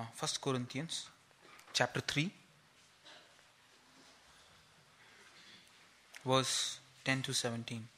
[0.00, 1.08] uh, 1 Corinthians
[1.72, 2.30] chapter 3,
[6.24, 7.88] verse 10 to 17.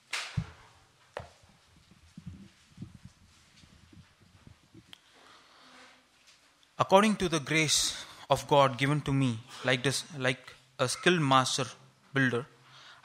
[6.78, 11.66] According to the grace of God given to me, like, this, like a skilled master
[12.12, 12.46] builder,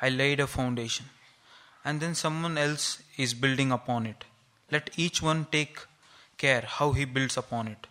[0.02, 1.06] I laid a foundation,
[1.86, 4.26] and then someone else is building upon it.
[4.72, 5.78] Let each one take
[6.38, 7.88] care how he builds upon it.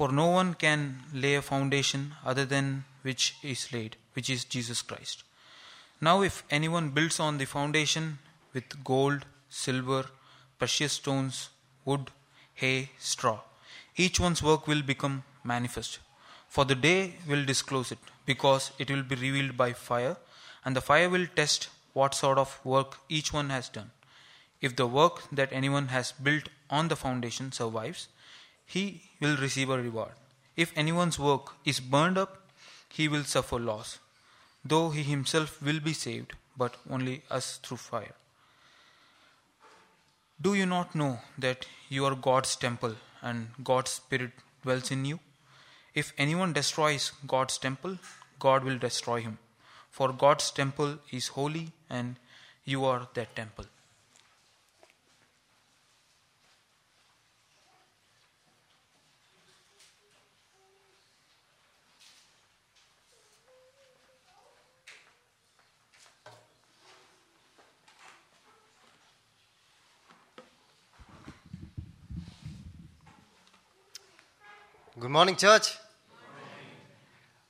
[0.00, 4.80] For no one can lay a foundation other than which is laid, which is Jesus
[4.80, 5.24] Christ.
[6.00, 8.18] Now, if anyone builds on the foundation
[8.54, 10.06] with gold, silver,
[10.58, 11.50] precious stones,
[11.84, 12.10] wood,
[12.54, 13.40] hay, straw,
[13.94, 15.98] each one's work will become manifest.
[16.48, 20.16] For the day will disclose it, because it will be revealed by fire,
[20.64, 23.90] and the fire will test what sort of work each one has done.
[24.62, 28.08] If the work that anyone has built on the foundation survives,
[28.74, 28.84] he
[29.20, 30.12] will receive a reward.
[30.64, 32.32] If anyone's work is burned up,
[32.88, 33.98] he will suffer loss,
[34.64, 38.14] though he himself will be saved, but only us through fire.
[40.40, 44.32] Do you not know that you are God's temple and God's Spirit
[44.62, 45.18] dwells in you?
[45.92, 47.98] If anyone destroys God's temple,
[48.38, 49.38] God will destroy him.
[49.90, 52.16] For God's temple is holy, and
[52.64, 53.66] you are that temple.
[75.10, 75.76] Good morning, church.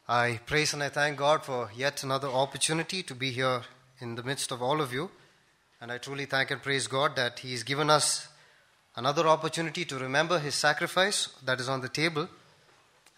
[0.09, 3.61] I praise and I thank God for yet another opportunity to be here
[3.99, 5.11] in the midst of all of you.
[5.79, 8.29] And I truly thank and praise God that He has given us
[8.97, 12.31] another opportunity to remember His sacrifice that is on the table.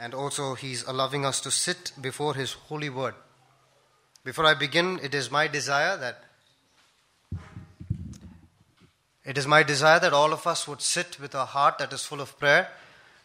[0.00, 3.14] And also, He's allowing us to sit before His holy word.
[4.24, 6.24] Before I begin, it is my desire that
[9.24, 12.04] it is my desire that all of us would sit with a heart that is
[12.04, 12.70] full of prayer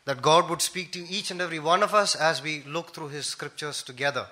[0.08, 3.10] that God would speak to each and every one of us as we look through
[3.10, 4.26] His scriptures together.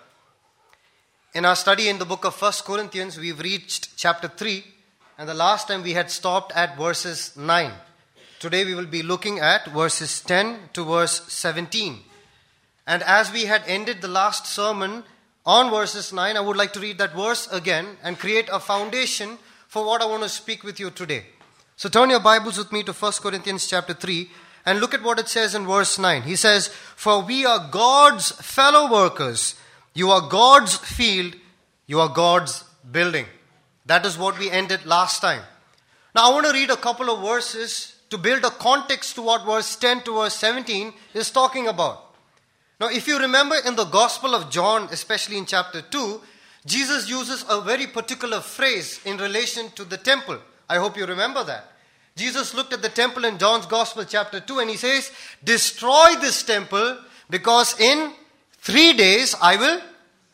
[1.33, 4.63] In our study in the book of 1 Corinthians, we've reached chapter 3,
[5.17, 7.73] and the last time we had stopped at verses 9.
[8.39, 11.99] Today we will be looking at verses 10 to verse 17.
[12.87, 15.03] And as we had ended the last sermon
[15.45, 19.37] on verses 9, I would like to read that verse again and create a foundation
[19.67, 21.25] for what I want to speak with you today.
[21.75, 24.29] So turn your Bibles with me to 1 Corinthians chapter 3
[24.65, 26.23] and look at what it says in verse 9.
[26.23, 29.55] He says, For we are God's fellow workers.
[29.93, 31.35] You are God's field.
[31.87, 33.25] You are God's building.
[33.85, 35.41] That is what we ended last time.
[36.15, 39.45] Now I want to read a couple of verses to build a context to what
[39.45, 42.15] verse 10 to verse 17 is talking about.
[42.79, 46.21] Now, if you remember in the Gospel of John, especially in chapter 2,
[46.65, 50.39] Jesus uses a very particular phrase in relation to the temple.
[50.69, 51.71] I hope you remember that.
[52.17, 55.11] Jesus looked at the temple in John's Gospel, chapter 2, and he says,
[55.43, 56.97] Destroy this temple
[57.29, 58.13] because in
[58.61, 59.81] three days I will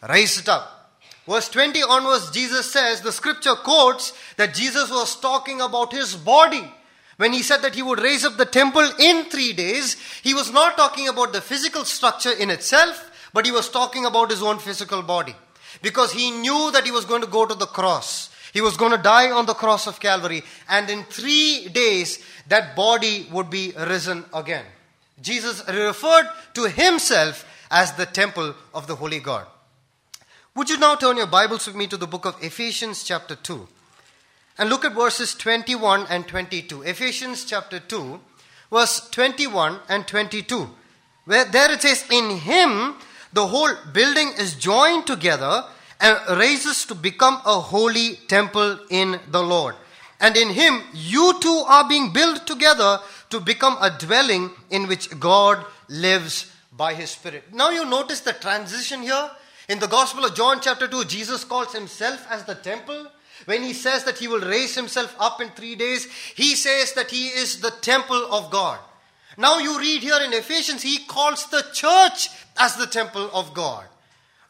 [0.07, 0.81] raise it up.
[1.27, 6.71] Verse 20 onwards, Jesus says, the scripture quotes that Jesus was talking about his body.
[7.17, 10.51] When he said that he would raise up the temple in three days, he was
[10.51, 14.59] not talking about the physical structure in itself, but he was talking about his own
[14.59, 15.35] physical body.
[15.81, 18.30] Because he knew that he was going to go to the cross.
[18.53, 22.75] He was going to die on the cross of Calvary, and in three days, that
[22.75, 24.65] body would be risen again.
[25.21, 29.45] Jesus referred to himself as the temple of the Holy God.
[30.55, 33.67] Would you now turn your Bibles with me to the book of Ephesians, chapter 2,
[34.57, 36.81] and look at verses 21 and 22.
[36.81, 38.19] Ephesians, chapter 2,
[38.69, 40.69] verse 21 and 22.
[41.25, 42.95] Where there it says, In him
[43.31, 45.63] the whole building is joined together
[46.01, 49.75] and raises to become a holy temple in the Lord.
[50.19, 52.99] And in him, you too are being built together
[53.29, 57.53] to become a dwelling in which God lives by his Spirit.
[57.53, 59.29] Now you notice the transition here.
[59.69, 63.07] In the Gospel of John, chapter 2, Jesus calls himself as the temple.
[63.45, 67.09] When he says that he will raise himself up in three days, he says that
[67.09, 68.79] he is the temple of God.
[69.37, 73.85] Now you read here in Ephesians, he calls the church as the temple of God.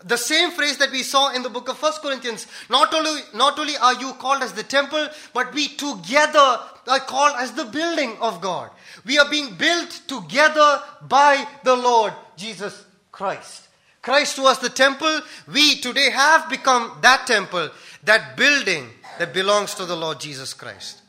[0.03, 2.47] The same phrase that we saw in the book of First Corinthians.
[2.69, 7.35] Not only, not only are you called as the temple, but we together are called
[7.37, 8.71] as the building of God.
[9.05, 13.67] We are being built together by the Lord Jesus Christ.
[14.01, 15.21] Christ was the temple.
[15.51, 17.69] We today have become that temple,
[18.03, 18.89] that building
[19.19, 21.01] that belongs to the Lord Jesus Christ.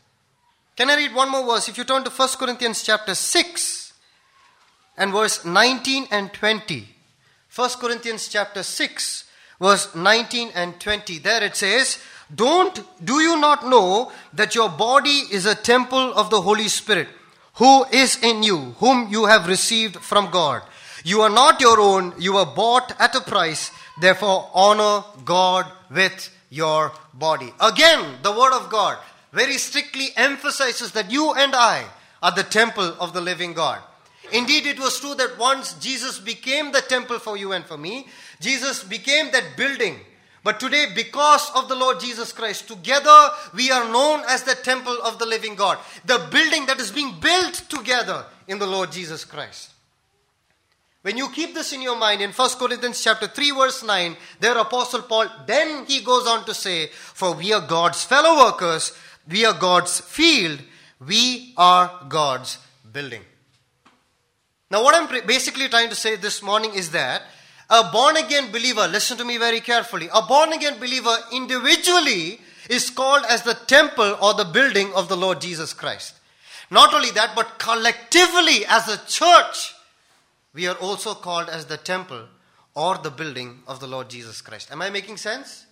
[0.76, 1.68] Can I read one more verse?
[1.68, 3.82] If you turn to 1 Corinthians chapter 6,
[4.96, 6.88] and verse 19 and 20.
[7.54, 9.24] 1 Corinthians chapter 6,
[9.60, 11.18] verse 19 and 20.
[11.18, 11.98] There it says,
[12.34, 17.08] Don't, do you not know that your body is a temple of the Holy Spirit,
[17.56, 20.62] who is in you, whom you have received from God?
[21.04, 23.70] You are not your own, you were bought at a price.
[24.00, 27.52] Therefore, honor God with your body.
[27.60, 28.96] Again, the Word of God
[29.30, 31.84] very strictly emphasizes that you and I
[32.22, 33.82] are the temple of the living God.
[34.32, 38.08] Indeed, it was true that once Jesus became the temple for you and for me,
[38.40, 40.00] Jesus became that building.
[40.44, 44.96] But today, because of the Lord Jesus Christ, together we are known as the temple
[45.04, 49.24] of the living God, the building that is being built together in the Lord Jesus
[49.24, 49.70] Christ.
[51.02, 54.56] When you keep this in your mind in 1 Corinthians chapter 3 verse 9, there
[54.56, 58.96] apostle Paul then he goes on to say, for we are God's fellow workers,
[59.28, 60.60] we are God's field,
[61.06, 62.58] we are God's
[62.92, 63.22] building.
[64.72, 67.24] Now what I'm basically trying to say this morning is that
[67.68, 72.40] a born again believer, listen to me very carefully, a born again believer individually
[72.70, 76.14] is called as the temple or the building of the Lord Jesus Christ.
[76.70, 79.74] Not only that, but collectively as a church,
[80.54, 82.26] we are also called as the temple
[82.74, 84.72] or the building of the Lord Jesus Christ.
[84.72, 85.66] Am I making sense?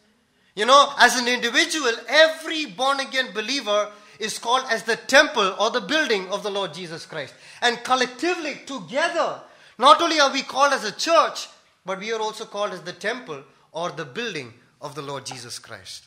[0.54, 5.70] You know, as an individual, every born again believer is called as the temple or
[5.70, 7.34] the building of the Lord Jesus Christ.
[7.62, 9.40] And collectively, together,
[9.78, 11.48] not only are we called as a church,
[11.84, 15.58] but we are also called as the temple or the building of the Lord Jesus
[15.58, 16.04] Christ.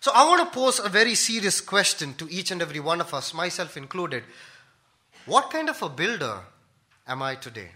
[0.00, 3.14] So I want to pose a very serious question to each and every one of
[3.14, 4.22] us, myself included.
[5.26, 6.40] What kind of a builder
[7.08, 7.70] am I today?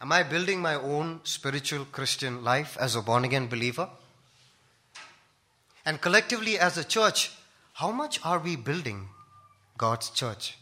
[0.00, 3.88] Am I building my own spiritual Christian life as a born again believer?
[5.84, 7.32] And collectively as a church,
[7.74, 9.08] how much are we building
[9.78, 10.56] God's church?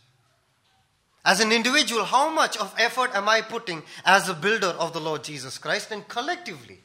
[1.24, 5.00] As an individual, how much of effort am I putting as a builder of the
[5.00, 5.90] Lord Jesus Christ?
[5.90, 6.78] And collectively,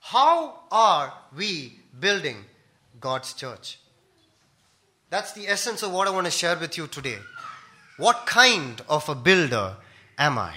[0.00, 2.44] how are we building
[3.00, 3.78] God's church?
[5.08, 7.18] That's the essence of what I want to share with you today.
[7.96, 9.76] What kind of a builder
[10.18, 10.54] am I?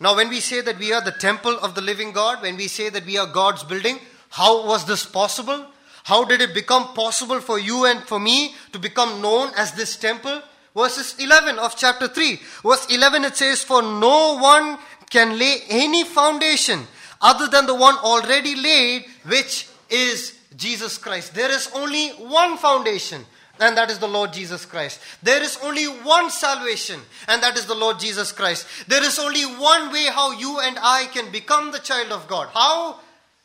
[0.00, 2.68] Now, when we say that we are the temple of the living God, when we
[2.68, 4.00] say that we are God's building,
[4.34, 5.64] how was this possible?
[6.02, 9.96] How did it become possible for you and for me to become known as this
[9.96, 10.42] temple?
[10.76, 12.40] Verses 11 of chapter 3.
[12.64, 14.78] Verse 11 it says, For no one
[15.08, 16.80] can lay any foundation
[17.22, 21.32] other than the one already laid, which is Jesus Christ.
[21.36, 23.24] There is only one foundation,
[23.60, 24.98] and that is the Lord Jesus Christ.
[25.22, 26.98] There is only one salvation,
[27.28, 28.66] and that is the Lord Jesus Christ.
[28.88, 32.48] There is only one way how you and I can become the child of God.
[32.52, 32.98] How?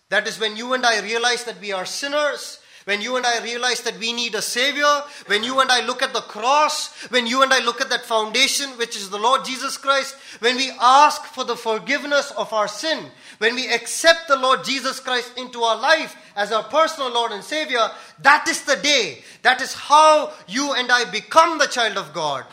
[0.10, 2.60] That is when you and I realize that we are sinners.
[2.86, 6.02] When you and I realize that we need a Savior, when you and I look
[6.02, 9.46] at the cross, when you and I look at that foundation, which is the Lord
[9.46, 13.06] Jesus Christ, when we ask for the forgiveness of our sin,
[13.38, 17.44] when we accept the Lord Jesus Christ into our life as our personal Lord and
[17.44, 17.90] Savior,
[18.24, 19.20] that is the day.
[19.44, 22.46] That is how you and I become the child of God.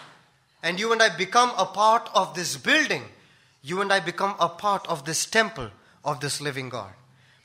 [0.63, 3.05] And you and I become a part of this building.
[3.63, 5.71] You and I become a part of this temple
[6.05, 6.93] of this living God.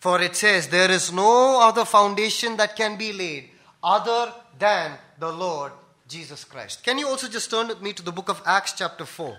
[0.01, 3.51] For it says, There is no other foundation that can be laid
[3.84, 5.72] other than the Lord
[6.08, 6.84] Jesus Christ.
[6.84, 9.38] Can you also just turn with me to the book of Acts, chapter 4?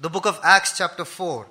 [0.00, 1.46] The book of Acts, chapter 4.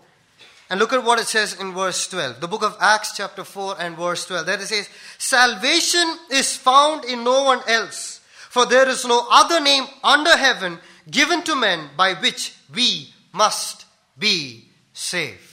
[0.70, 2.42] And look at what it says in verse 12.
[2.42, 4.46] The book of Acts, chapter 4, and verse 12.
[4.46, 9.62] There it says, Salvation is found in no one else, for there is no other
[9.62, 10.80] name under heaven
[11.10, 13.86] given to men by which we must
[14.20, 15.47] be saved.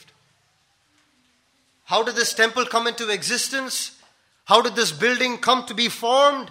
[1.85, 3.99] How did this temple come into existence?
[4.47, 6.51] How did this building come to be formed?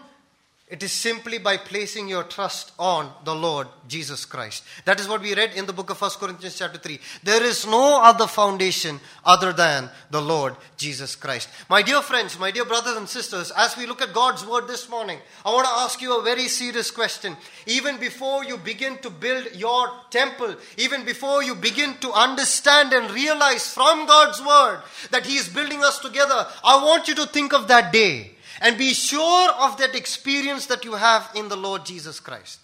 [0.70, 4.64] It is simply by placing your trust on the Lord Jesus Christ.
[4.86, 7.00] That is what we read in the book of 1 Corinthians chapter 3.
[7.22, 11.50] There is no other foundation other than the Lord Jesus Christ.
[11.70, 14.90] My dear friends, my dear brothers and sisters, as we look at God's word this
[14.90, 17.36] morning, I want to ask you a very serious question.
[17.68, 23.12] Even before you begin to build your temple, even before you begin to understand and
[23.12, 27.52] realize from God's word that He is building us together, I want you to think
[27.52, 28.33] of that day
[28.64, 32.60] and be sure of that experience that you have in the Lord Jesus Christ.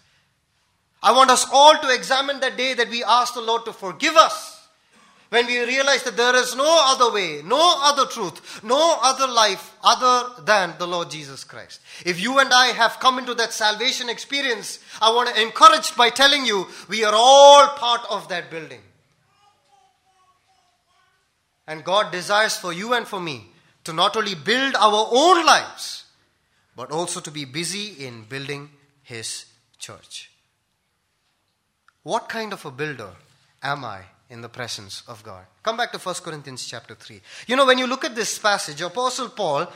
[1.03, 4.15] I want us all to examine that day that we ask the Lord to forgive
[4.15, 4.55] us.
[5.27, 9.75] When we realize that there is no other way, no other truth, no other life
[9.83, 11.81] other than the Lord Jesus Christ.
[12.03, 16.09] If you and I have come into that salvation experience, I want to encourage by
[16.09, 18.81] telling you we are all part of that building.
[21.67, 23.51] And God desires for you and for me
[23.89, 26.05] to not only build our own lives,
[26.75, 28.69] but also to be busy in building
[29.01, 29.45] His
[29.79, 30.29] church.
[32.03, 33.09] what kind of a builder
[33.61, 35.45] am I in the presence of God?
[35.63, 37.19] Come back to 1 Corinthians chapter 3.
[37.47, 39.67] You know, when you look at this passage, Apostle Paul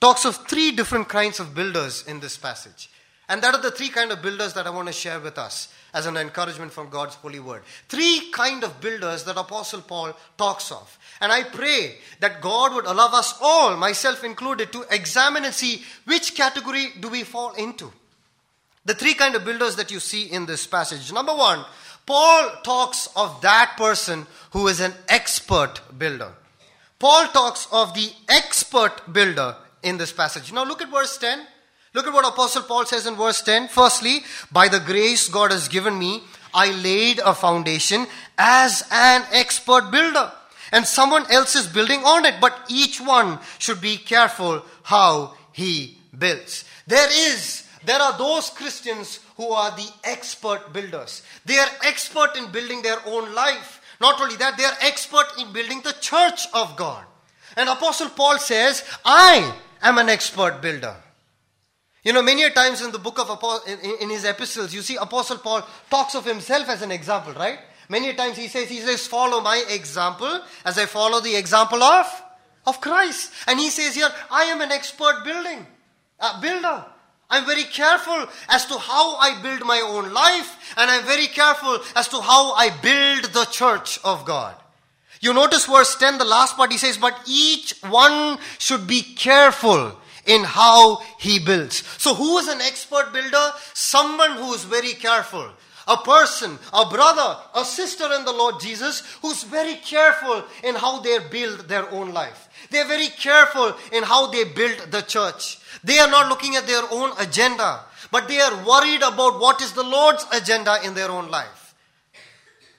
[0.00, 2.90] talks of three different kinds of builders in this passage.
[3.28, 5.72] And that are the three kind of builders that I want to share with us
[5.94, 7.62] as an encouragement from God's holy word.
[7.88, 10.98] Three kind of builders that Apostle Paul talks of.
[11.20, 15.82] And I pray that God would allow us all, myself included, to examine and see
[16.04, 17.92] which category do we fall into.
[18.84, 21.12] The three kind of builders that you see in this passage.
[21.12, 21.64] Number one,
[22.04, 26.32] Paul talks of that person who is an expert builder.
[26.98, 30.52] Paul talks of the expert builder in this passage.
[30.52, 31.46] Now look at verse 10.
[31.94, 33.68] Look at what Apostle Paul says in verse 10.
[33.68, 34.20] Firstly,
[34.50, 36.22] by the grace God has given me,
[36.54, 38.06] I laid a foundation
[38.38, 40.32] as an expert builder.
[40.72, 45.98] And someone else is building on it, but each one should be careful how he
[46.18, 46.64] builds.
[46.86, 51.22] There is, there are those Christians who are the expert builders.
[51.44, 53.82] They are expert in building their own life.
[54.00, 57.04] Not only that, they are expert in building the church of God.
[57.54, 60.96] And Apostle Paul says, I am an expert builder.
[62.02, 63.30] You know, many times in the book of
[63.66, 67.58] in, in his epistles, you see Apostle Paul talks of himself as an example, right?
[67.88, 72.06] Many times he says, he says, follow my example as I follow the example of,
[72.66, 73.32] of Christ.
[73.46, 75.66] And he says here, I am an expert building,
[76.18, 76.86] uh, builder.
[77.30, 81.78] I'm very careful as to how I build my own life, and I'm very careful
[81.96, 84.54] as to how I build the church of God.
[85.20, 89.96] You notice verse 10, the last part, he says, But each one should be careful
[90.26, 91.82] in how he builds.
[91.98, 93.50] So, who is an expert builder?
[93.74, 95.48] Someone who is very careful.
[95.88, 101.00] A person, a brother, a sister in the Lord Jesus who's very careful in how
[101.00, 102.48] they build their own life.
[102.70, 105.58] They're very careful in how they build the church.
[105.82, 107.80] They are not looking at their own agenda,
[108.12, 111.74] but they are worried about what is the Lord's agenda in their own life.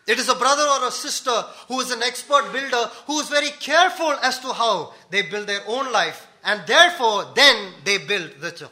[0.08, 3.50] It is a brother or a sister who is an expert builder who is very
[3.60, 8.52] careful as to how they build their own life and therefore then they build the
[8.52, 8.70] church.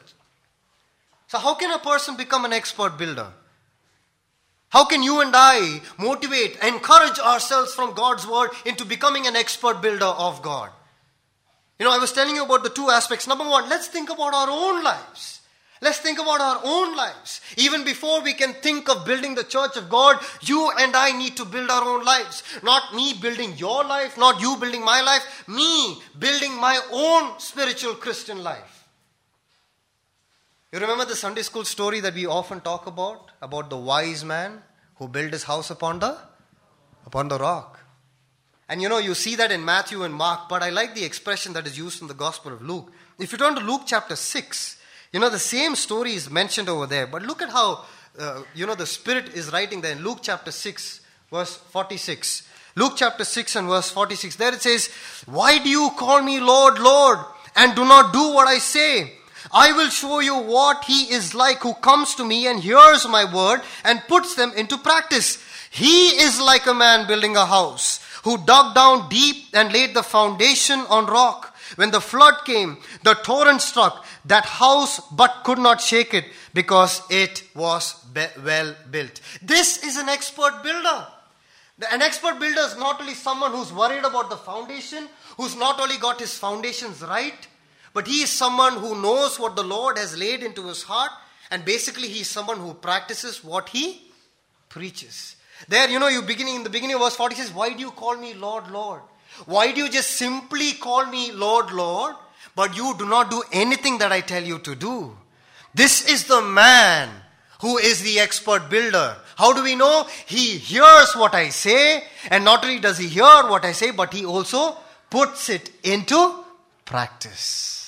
[1.28, 3.28] So, how can a person become an expert builder?
[4.70, 9.82] How can you and I motivate, encourage ourselves from God's word into becoming an expert
[9.82, 10.70] builder of God?
[11.78, 13.28] You know, I was telling you about the two aspects.
[13.28, 15.41] Number one, let's think about our own lives.
[15.82, 17.42] Let's think about our own lives.
[17.58, 21.36] Even before we can think of building the church of God, you and I need
[21.38, 22.44] to build our own lives.
[22.62, 27.96] Not me building your life, not you building my life, me building my own spiritual
[27.96, 28.88] Christian life.
[30.72, 33.32] You remember the Sunday school story that we often talk about?
[33.42, 34.62] About the wise man
[34.98, 36.16] who built his house upon the
[37.08, 37.80] upon the rock.
[38.70, 41.54] And you know, you see that in Matthew and Mark, but I like the expression
[41.54, 42.92] that is used in the Gospel of Luke.
[43.20, 44.78] If you turn to Luke chapter 6,
[45.12, 47.86] you know, the same story is mentioned over there, but look at how,
[48.18, 52.48] uh, you know, the Spirit is writing there in Luke chapter 6, verse 46.
[52.76, 54.38] Luke chapter 6 and verse 46.
[54.38, 54.90] There it says,
[55.26, 57.20] Why do you call me Lord, Lord,
[57.56, 59.14] and do not do what I say?
[59.54, 63.26] I will show you what he is like who comes to me and hears my
[63.26, 65.44] word and puts them into practice.
[65.70, 70.04] He is like a man building a house who dug down deep and laid the
[70.04, 71.51] foundation on rock.
[71.82, 77.02] When the flood came, the torrent struck that house but could not shake it because
[77.10, 79.20] it was be- well built.
[79.42, 81.08] This is an expert builder.
[81.92, 85.08] An expert builder is not only someone who's worried about the foundation,
[85.38, 87.48] who's not only got his foundations right,
[87.96, 91.10] but he is someone who knows what the Lord has laid into his heart,
[91.50, 94.12] and basically he is someone who practices what he
[94.70, 95.36] preaches.
[95.68, 97.90] There, you know, you beginning in the beginning of verse 40 says, Why do you
[97.90, 99.02] call me Lord, Lord?
[99.46, 102.16] Why do you just simply call me Lord, Lord,
[102.56, 105.18] but you do not do anything that I tell you to do?
[105.74, 107.10] This is the man
[107.62, 109.16] who is the expert builder.
[109.38, 110.08] How do we know?
[110.26, 114.14] He hears what I say, and not only does he hear what I say, but
[114.14, 114.78] he also
[115.10, 116.44] puts it into
[116.86, 117.81] practice.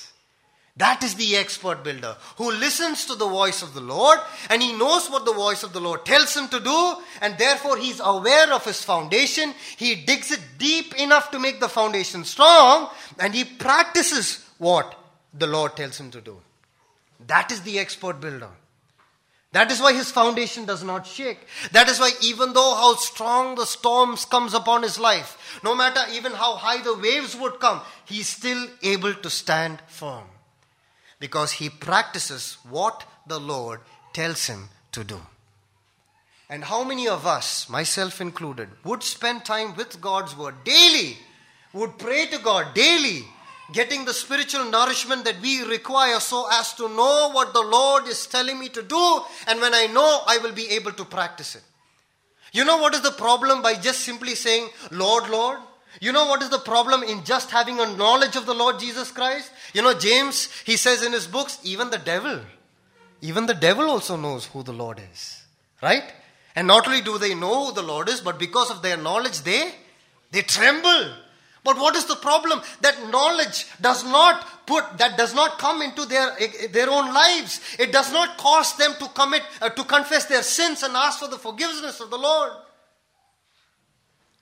[0.76, 4.18] That is the expert builder who listens to the voice of the Lord
[4.50, 7.76] and he knows what the voice of the Lord tells him to do, and therefore
[7.76, 9.54] he is aware of his foundation.
[9.76, 12.90] He digs it deep enough to make the foundation strong
[13.20, 14.98] and he practices what
[15.32, 16.38] the Lord tells him to do.
[17.28, 18.50] That is the expert builder.
[19.52, 21.38] That is why his foundation does not shake.
[21.70, 26.00] That is why even though how strong the storms comes upon his life, no matter
[26.12, 30.24] even how high the waves would come, he is still able to stand firm
[31.24, 33.80] because he practices what the Lord
[34.12, 35.18] tells him to do.
[36.50, 41.16] And how many of us, myself included, would spend time with God's word daily,
[41.72, 43.24] would pray to God daily,
[43.72, 48.26] getting the spiritual nourishment that we require so as to know what the Lord is
[48.26, 51.62] telling me to do, and when I know, I will be able to practice it.
[52.52, 55.58] You know what is the problem by just simply saying, Lord, Lord?
[56.00, 59.10] You know what is the problem in just having a knowledge of the Lord Jesus
[59.10, 59.50] Christ?
[59.72, 62.40] You know, James, he says in his books, even the devil,
[63.20, 65.42] even the devil also knows who the Lord is.
[65.82, 66.04] Right?
[66.56, 69.42] And not only do they know who the Lord is, but because of their knowledge,
[69.42, 69.72] they
[70.30, 71.12] they tremble.
[71.62, 72.60] But what is the problem?
[72.82, 76.36] That knowledge does not put, that does not come into their,
[76.70, 77.60] their own lives.
[77.78, 81.28] It does not cause them to commit, uh, to confess their sins and ask for
[81.28, 82.52] the forgiveness of the Lord.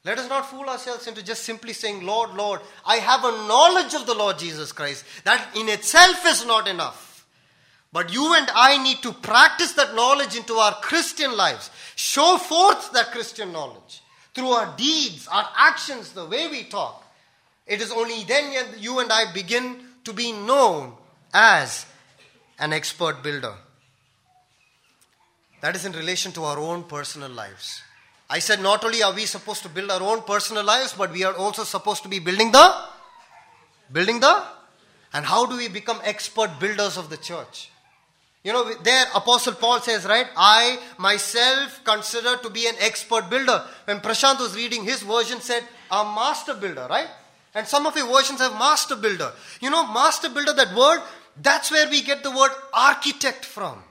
[0.04, 3.94] Let us not fool ourselves into just simply saying, Lord, Lord, I have a knowledge
[3.94, 5.04] of the Lord Jesus Christ.
[5.24, 7.24] That in itself is not enough.
[7.92, 11.70] But you and I need to practice that knowledge into our Christian lives.
[11.94, 14.02] Show forth that Christian knowledge
[14.34, 17.04] through our deeds, our actions, the way we talk.
[17.66, 20.94] It is only then you and I begin to be known
[21.32, 21.86] as
[22.58, 23.54] an expert builder.
[25.60, 27.82] That is in relation to our own personal lives.
[28.32, 31.22] I said not only are we supposed to build our own personal lives, but we
[31.22, 32.66] are also supposed to be building the
[33.92, 34.42] building the
[35.12, 37.70] and how do we become expert builders of the church?
[38.42, 43.62] You know, there Apostle Paul says, right, I myself consider to be an expert builder.
[43.84, 47.08] When Prashant was reading his version said, a master builder, right?
[47.54, 49.30] And some of your versions have master builder.
[49.60, 51.02] You know, master builder, that word,
[51.40, 53.82] that's where we get the word architect from.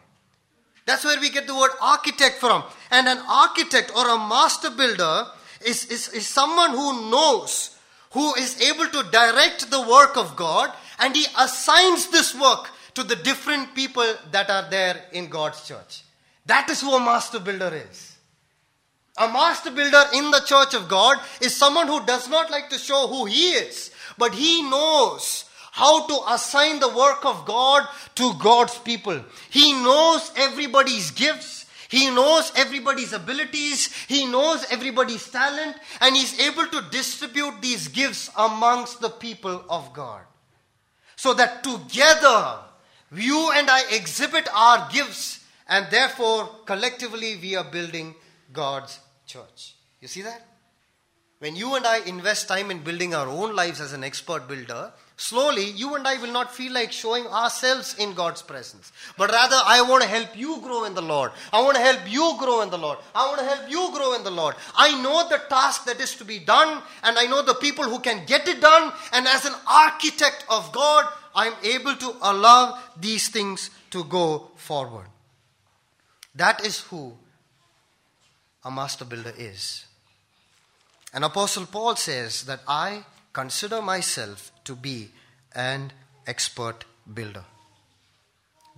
[0.85, 2.63] That's where we get the word architect from.
[2.89, 5.27] And an architect or a master builder
[5.65, 7.77] is, is, is someone who knows,
[8.11, 13.03] who is able to direct the work of God, and he assigns this work to
[13.03, 16.01] the different people that are there in God's church.
[16.45, 18.15] That is who a master builder is.
[19.17, 22.77] A master builder in the church of God is someone who does not like to
[22.77, 28.33] show who he is, but he knows how to assign the work of God to
[28.39, 29.23] God's people.
[29.49, 31.65] He knows everybody's gifts.
[31.89, 33.93] He knows everybody's abilities.
[34.07, 35.77] He knows everybody's talent.
[36.01, 40.21] And he's able to distribute these gifts amongst the people of God.
[41.15, 42.59] So that together,
[43.15, 45.43] you and I exhibit our gifts.
[45.67, 48.15] And therefore, collectively, we are building
[48.51, 49.75] God's church.
[50.01, 50.45] You see that?
[51.39, 54.93] When you and I invest time in building our own lives as an expert builder,
[55.21, 58.91] slowly you and I will not feel like showing ourselves in God's presence.
[59.17, 61.31] But rather, I want to help you grow in the Lord.
[61.53, 62.97] I want to help you grow in the Lord.
[63.13, 64.55] I want to help you grow in the Lord.
[64.75, 67.99] I know the task that is to be done, and I know the people who
[67.99, 68.91] can get it done.
[69.13, 71.05] And as an architect of God,
[71.35, 75.05] I'm able to allow these things to go forward.
[76.33, 77.13] That is who
[78.65, 79.85] a master builder is.
[81.13, 85.09] And Apostle Paul says that I consider myself to be
[85.53, 85.91] an
[86.27, 87.45] expert builder.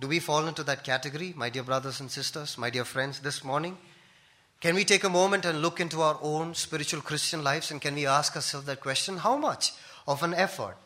[0.00, 3.44] Do we fall into that category, my dear brothers and sisters, my dear friends, this
[3.44, 3.78] morning?
[4.60, 7.94] Can we take a moment and look into our own spiritual Christian lives and can
[7.94, 9.18] we ask ourselves that question?
[9.18, 9.72] How much
[10.08, 10.76] of an effort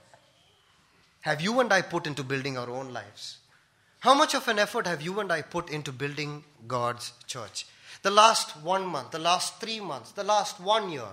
[1.22, 3.38] have you and I put into building our own lives?
[4.00, 7.66] How much of an effort have you and I put into building God's church?
[8.02, 11.08] The last one month, the last three months, the last one year,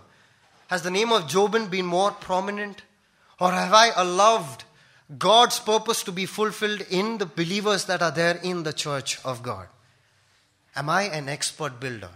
[0.67, 2.83] has the name of Jobin been more prominent?
[3.39, 4.63] Or have I allowed
[5.17, 9.43] God's purpose to be fulfilled in the believers that are there in the church of
[9.43, 9.67] God?
[10.75, 12.09] Am I an expert builder?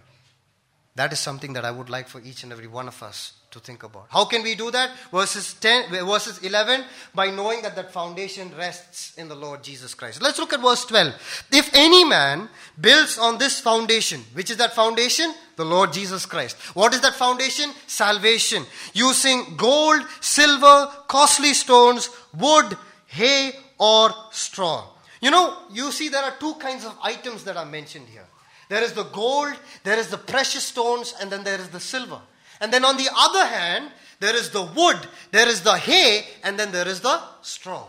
[0.95, 3.59] That is something that I would like for each and every one of us to
[3.59, 4.05] think about.
[4.09, 4.91] How can we do that?
[5.11, 6.83] Verses 10 verses 11
[7.15, 10.21] by knowing that that foundation rests in the Lord Jesus Christ.
[10.21, 11.47] Let's look at verse 12.
[11.51, 15.33] If any man builds on this foundation, which is that foundation?
[15.55, 16.57] The Lord Jesus Christ.
[16.75, 17.71] What is that foundation?
[17.87, 18.65] Salvation.
[18.93, 24.87] Using gold, silver, costly stones, wood, hay or straw.
[25.21, 28.25] You know, you see there are two kinds of items that are mentioned here.
[28.69, 32.21] There is the gold, there is the precious stones, and then there is the silver.
[32.59, 34.97] And then on the other hand, there is the wood,
[35.31, 37.87] there is the hay, and then there is the straw.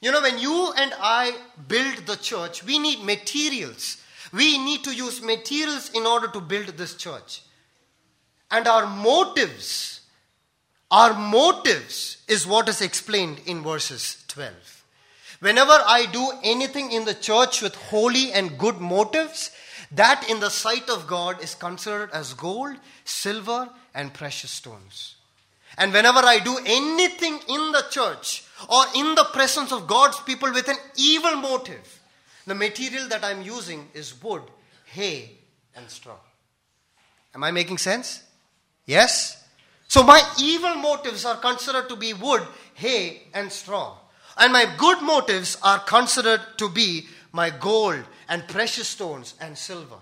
[0.00, 1.36] You know, when you and I
[1.68, 3.98] build the church, we need materials.
[4.32, 7.42] We need to use materials in order to build this church.
[8.50, 10.00] And our motives,
[10.90, 14.54] our motives is what is explained in verses 12.
[15.40, 19.50] Whenever I do anything in the church with holy and good motives,
[19.92, 25.16] that in the sight of God is considered as gold, silver, and precious stones.
[25.78, 30.52] And whenever I do anything in the church or in the presence of God's people
[30.52, 32.00] with an evil motive,
[32.46, 34.42] the material that I'm using is wood,
[34.86, 35.38] hay,
[35.76, 36.16] and straw.
[37.34, 38.22] Am I making sense?
[38.86, 39.44] Yes?
[39.86, 42.42] So my evil motives are considered to be wood,
[42.74, 43.96] hay, and straw.
[44.36, 49.96] And my good motives are considered to be my gold and precious stones and silver.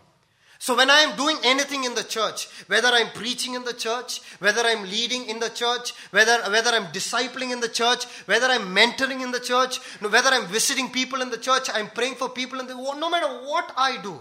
[0.60, 4.20] So when I am doing anything in the church, whether I'm preaching in the church,
[4.40, 8.74] whether I'm leading in the church, whether, whether I'm discipling in the church, whether I'm
[8.74, 12.58] mentoring in the church, whether I'm visiting people in the church, I'm praying for people
[12.58, 14.20] in the no matter what I do,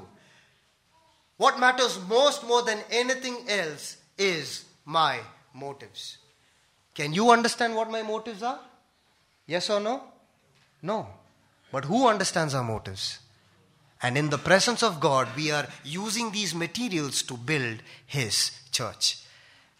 [1.38, 5.20] what matters most more than anything else is my
[5.54, 6.18] motives.
[6.94, 8.60] Can you understand what my motives are?
[9.48, 10.04] Yes or no?
[10.82, 11.08] No.
[11.72, 13.20] But who understands our motives?
[14.02, 19.20] And in the presence of God, we are using these materials to build His church.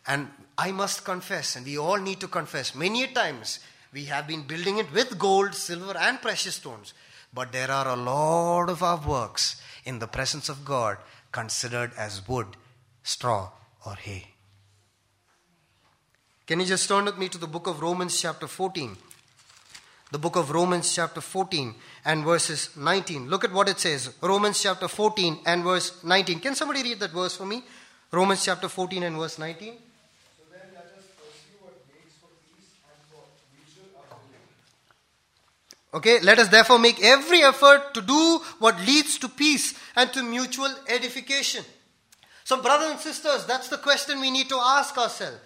[0.08, 3.60] And I must confess, and we all need to confess, many times
[3.94, 6.94] we have been building it with gold, silver, and precious stones.
[7.34, 10.98] But there are a lot of our works in the presence of God
[11.32, 12.48] considered as wood,
[13.04, 13.52] straw,
[13.86, 14.30] or hay.
[16.48, 18.98] Can you just turn with me to the book of Romans, chapter 14?
[20.12, 23.30] The book of Romans, chapter 14, and verses 19.
[23.30, 24.14] Look at what it says.
[24.22, 26.40] Romans, chapter 14, and verse 19.
[26.40, 27.64] Can somebody read that verse for me?
[28.12, 29.74] Romans, chapter 14, and verse 19.
[35.94, 40.22] Okay, let us therefore make every effort to do what leads to peace and to
[40.22, 41.64] mutual edification.
[42.44, 45.40] So, brothers and sisters, that's the question we need to ask ourselves.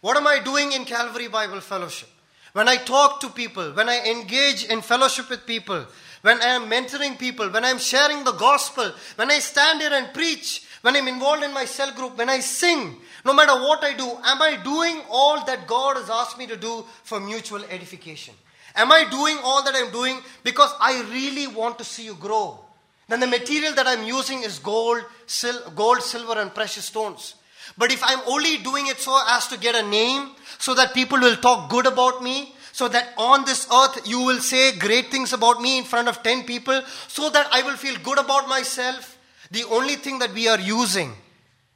[0.00, 2.08] What am I doing in Calvary Bible Fellowship?
[2.56, 5.84] When I talk to people, when I engage in fellowship with people,
[6.22, 9.92] when I am mentoring people, when I am sharing the gospel, when I stand here
[9.92, 13.84] and preach, when I'm involved in my cell group, when I sing, no matter what
[13.84, 17.62] I do, am I doing all that God has asked me to do for mutual
[17.64, 18.32] edification?
[18.74, 22.58] Am I doing all that I'm doing because I really want to see you grow?
[23.06, 27.34] Then the material that I'm using is gold, sil- gold, silver, and precious stones.
[27.76, 31.18] But if I'm only doing it so as to get a name, so that people
[31.18, 35.32] will talk good about me, so that on this earth you will say great things
[35.32, 39.18] about me in front of 10 people, so that I will feel good about myself,
[39.50, 41.12] the only thing that we are using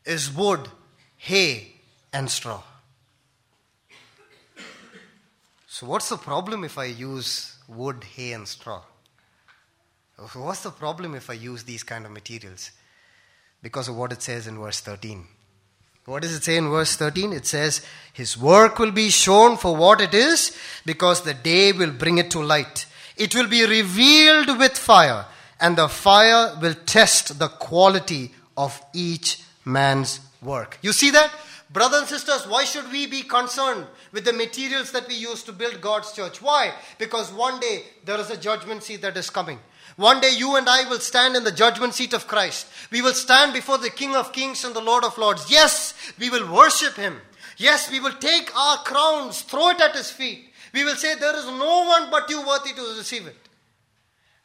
[0.05, 0.68] is wood,
[1.16, 1.72] hay,
[2.12, 2.62] and straw.
[5.66, 8.83] So, what's the problem if I use wood, hay, and straw?
[10.35, 12.72] What's the problem if I use these kind of materials?
[13.62, 15.26] Because of what it says in verse 13.
[16.06, 17.32] What does it say in verse 13?
[17.32, 21.92] It says, His work will be shown for what it is because the day will
[21.92, 22.86] bring it to light.
[23.16, 25.26] It will be revealed with fire,
[25.60, 30.78] and the fire will test the quality of each man's work.
[30.82, 31.30] You see that?
[31.72, 35.52] Brothers and sisters, why should we be concerned with the materials that we use to
[35.52, 36.42] build God's church?
[36.42, 36.72] Why?
[36.98, 39.60] Because one day there is a judgment seat that is coming.
[39.96, 42.66] One day you and I will stand in the judgment seat of Christ.
[42.90, 45.50] We will stand before the King of Kings and the Lord of Lords.
[45.50, 47.20] Yes, we will worship him.
[47.57, 50.46] Yes, we will take our crowns, throw it at his feet.
[50.72, 53.37] We will say, There is no one but you worthy to receive it.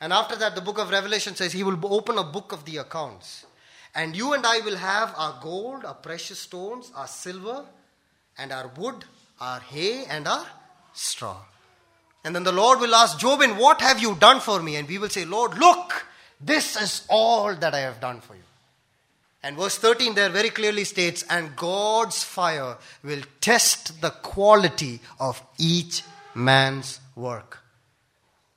[0.01, 2.77] And after that, the book of Revelation says he will open a book of the
[2.77, 3.45] accounts.
[3.93, 7.63] And you and I will have our gold, our precious stones, our silver,
[8.37, 9.05] and our wood,
[9.39, 10.45] our hay, and our
[10.93, 11.37] straw.
[12.25, 14.75] And then the Lord will ask Jobin, What have you done for me?
[14.77, 16.07] And we will say, Lord, look,
[16.41, 18.41] this is all that I have done for you.
[19.43, 25.39] And verse 13 there very clearly states, And God's fire will test the quality of
[25.59, 26.01] each
[26.33, 27.59] man's work.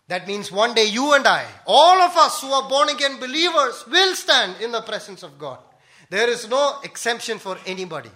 [0.08, 3.84] That means one day you and I, all of us who are born again believers,
[3.86, 5.58] will stand in the presence of God.
[6.08, 8.10] There is no exemption for anybody.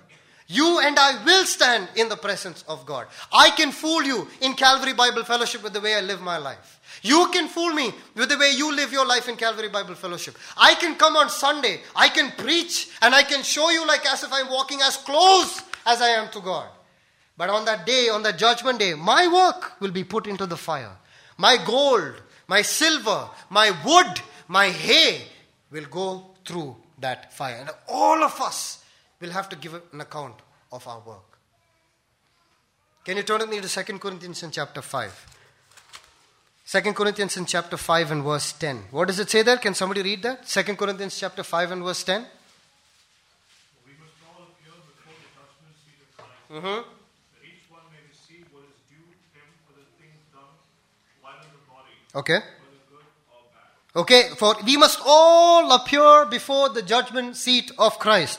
[0.53, 3.07] You and I will stand in the presence of God.
[3.33, 6.79] I can fool you in Calvary Bible Fellowship with the way I live my life.
[7.01, 10.37] You can fool me with the way you live your life in Calvary Bible Fellowship.
[10.59, 14.25] I can come on Sunday, I can preach, and I can show you like as
[14.25, 16.69] if I'm walking as close as I am to God.
[17.39, 20.59] But on that day, on the judgment day, my work will be put into the
[20.59, 20.93] fire.
[21.39, 25.23] My gold, my silver, my wood, my hay
[25.71, 27.57] will go through that fire.
[27.59, 28.82] And all of us
[29.23, 30.35] will have to give an account
[30.71, 31.39] of our work.
[33.05, 35.27] Can you turn with me to 2 Corinthians in chapter 5?
[36.67, 38.85] 2 Corinthians in chapter 5 and verse 10.
[38.91, 39.57] What does it say there?
[39.57, 40.47] Can somebody read that?
[40.47, 42.23] 2 Corinthians chapter 5 and verse 10.
[43.87, 46.81] We must all appear before the judgment seat of Christ, Mm-hmm.
[47.35, 49.05] that each one may receive what is due
[49.35, 50.55] him for the things done
[51.21, 52.39] while in the body, Okay.
[52.39, 54.01] whether good or bad.
[54.01, 58.39] Okay, for we must all appear before the judgment seat of Christ,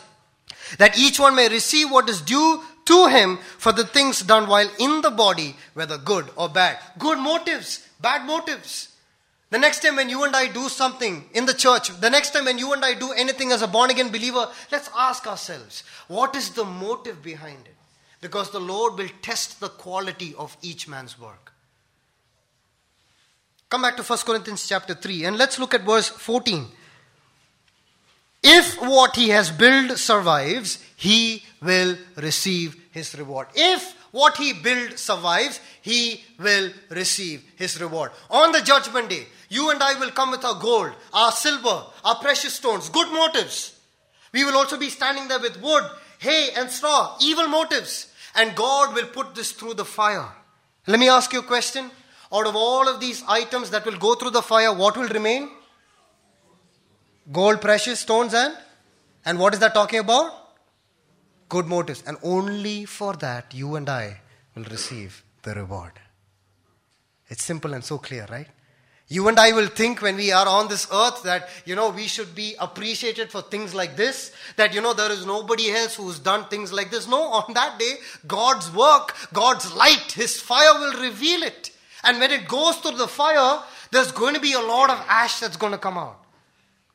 [0.78, 4.70] that each one may receive what is due to him for the things done while
[4.80, 6.78] in the body, whether good or bad.
[7.00, 8.90] Good motives, bad motives.
[9.50, 12.46] The next time when you and I do something in the church, the next time
[12.46, 16.36] when you and I do anything as a born again believer, let's ask ourselves, what
[16.36, 17.76] is the motive behind it?
[18.20, 21.54] Because the Lord will test the quality of each man's work.
[23.70, 26.66] Come back to 1 Corinthians chapter 3 and let's look at verse 14.
[28.44, 33.48] If what he has built survives, he will receive his reward.
[33.56, 38.12] If what he built survives, he will receive his reward.
[38.30, 42.16] On the judgment day, you and I will come with our gold, our silver, our
[42.16, 43.80] precious stones, good motives.
[44.34, 45.84] We will also be standing there with wood,
[46.20, 48.12] hay, and straw, evil motives.
[48.36, 50.28] And God will put this through the fire.
[50.86, 51.92] Let me ask you a question.
[52.32, 55.50] Out of all of these items that will go through the fire, what will remain?
[57.32, 58.54] Gold, precious stones, and?
[59.26, 60.32] And what is that talking about?
[61.48, 62.04] Good motives.
[62.06, 64.20] And only for that, you and I
[64.56, 65.94] will receive the reward.
[67.28, 68.48] It's simple and so clear, right?
[69.08, 72.08] You and I will think when we are on this earth that, you know, we
[72.08, 76.20] should be appreciated for things like this, that, you know, there is nobody else who's
[76.20, 77.08] done things like this.
[77.08, 77.96] No, on that day,
[78.28, 81.72] God's work, God's light, His fire will reveal it.
[82.04, 85.40] And when it goes through the fire, there's going to be a lot of ash
[85.40, 86.23] that's going to come out.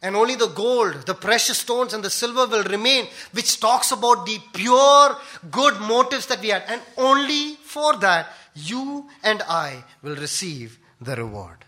[0.00, 4.26] And only the gold, the precious stones, and the silver will remain, which talks about
[4.26, 5.16] the pure
[5.50, 6.62] good motives that we had.
[6.68, 11.64] And only for that, you and I will receive the reward.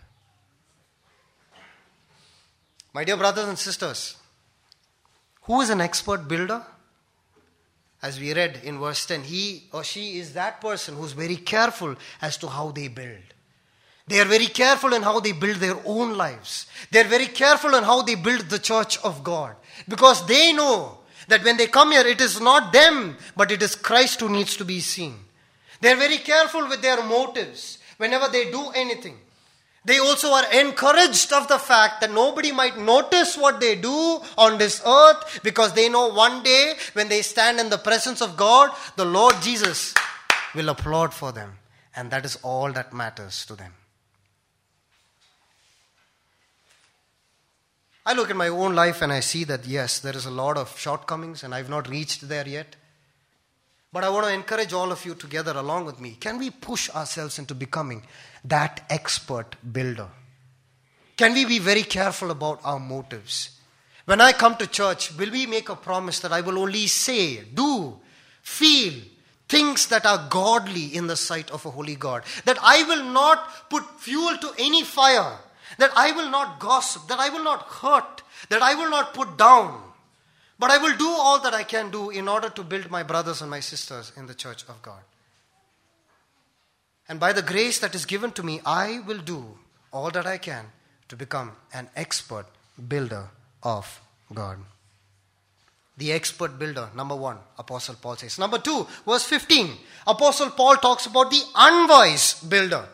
[2.93, 4.15] My dear brothers and sisters,
[5.43, 6.63] who is an expert builder?
[8.01, 11.95] As we read in verse 10, he or she is that person who's very careful
[12.21, 13.33] as to how they build.
[14.07, 16.65] They are very careful in how they build their own lives.
[16.91, 19.55] They are very careful in how they build the church of God.
[19.87, 23.75] Because they know that when they come here, it is not them, but it is
[23.75, 25.15] Christ who needs to be seen.
[25.79, 29.17] They are very careful with their motives whenever they do anything.
[29.83, 34.59] They also are encouraged of the fact that nobody might notice what they do on
[34.59, 38.69] this earth because they know one day when they stand in the presence of God,
[38.95, 39.95] the Lord Jesus
[40.53, 41.57] will applaud for them.
[41.95, 43.73] And that is all that matters to them.
[48.05, 50.57] I look at my own life and I see that yes, there is a lot
[50.57, 52.75] of shortcomings and I've not reached there yet.
[53.93, 56.17] But I want to encourage all of you together along with me.
[56.19, 58.03] Can we push ourselves into becoming
[58.45, 60.07] that expert builder?
[61.17, 63.59] Can we be very careful about our motives?
[64.05, 67.43] When I come to church, will we make a promise that I will only say,
[67.43, 67.99] do,
[68.41, 68.93] feel
[69.47, 72.23] things that are godly in the sight of a holy God?
[72.45, 75.37] That I will not put fuel to any fire,
[75.77, 79.37] that I will not gossip, that I will not hurt, that I will not put
[79.37, 79.81] down.
[80.59, 83.41] But I will do all that I can do in order to build my brothers
[83.41, 85.01] and my sisters in the church of God.
[87.09, 89.57] And by the grace that is given to me, I will do
[89.91, 90.65] all that I can
[91.09, 92.45] to become an expert
[92.87, 93.27] builder
[93.63, 93.99] of
[94.33, 94.59] God.
[95.97, 98.39] The expert builder, number one, Apostle Paul says.
[98.39, 99.71] Number two, verse 15,
[100.07, 102.87] Apostle Paul talks about the unwise builder.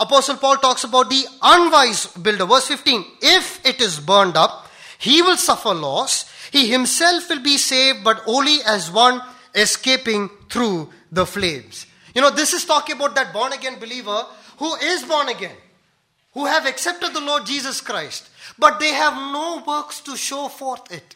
[0.00, 2.46] Apostle Paul talks about the unwise builder.
[2.46, 4.66] Verse 15, if it is burned up,
[4.98, 9.22] he will suffer loss he himself will be saved, but only as one
[9.54, 11.86] escaping through the flames.
[12.14, 14.26] You know, this is talking about that born again believer
[14.58, 15.56] who is born again,
[16.34, 20.90] who have accepted the Lord Jesus Christ, but they have no works to show forth
[20.92, 21.14] it.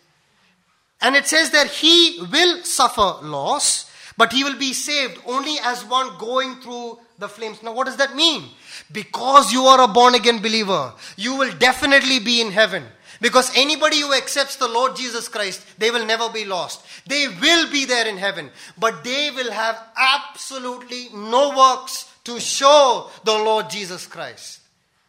[1.01, 5.85] And it says that he will suffer loss, but he will be saved only as
[5.85, 7.62] one going through the flames.
[7.62, 8.44] Now, what does that mean?
[8.92, 12.85] Because you are a born again believer, you will definitely be in heaven.
[13.20, 16.85] Because anybody who accepts the Lord Jesus Christ, they will never be lost.
[17.07, 23.11] They will be there in heaven, but they will have absolutely no works to show
[23.25, 24.61] the Lord Jesus Christ.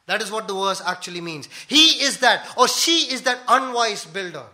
[0.07, 1.49] That is what the verse actually means.
[1.67, 4.45] He is that, or she is that unwise builder.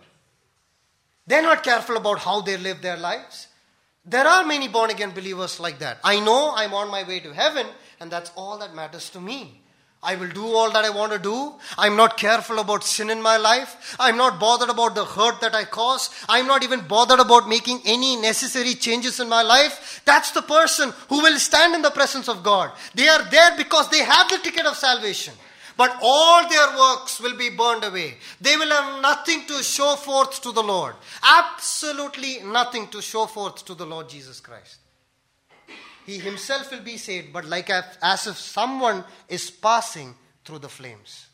[1.27, 3.47] They're not careful about how they live their lives.
[4.05, 5.99] There are many born again believers like that.
[6.03, 7.67] I know I'm on my way to heaven,
[8.01, 9.61] and that's all that matters to me.
[10.03, 11.53] I will do all that I want to do.
[11.77, 13.95] I'm not careful about sin in my life.
[13.99, 16.09] I'm not bothered about the hurt that I cause.
[16.27, 20.01] I'm not even bothered about making any necessary changes in my life.
[20.05, 22.71] That's the person who will stand in the presence of God.
[22.95, 25.35] They are there because they have the ticket of salvation.
[25.77, 28.15] But all their works will be burned away.
[28.41, 30.95] They will have nothing to show forth to the Lord.
[31.23, 34.77] Absolutely nothing to show forth to the Lord Jesus Christ
[36.05, 41.27] he himself will be saved, but like as if someone is passing through the flames.